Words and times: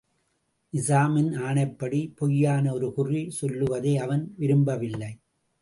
நிசாமின் 0.73 1.29
ஆணைப்படி 1.41 2.01
பொய்யான 2.15 2.73
ஒரு 2.73 2.93
குறி 2.93 3.29
சொல்லுவதை 3.29 3.97
அவன் 3.97 4.33
விரும்பவில்லை. 4.37 5.11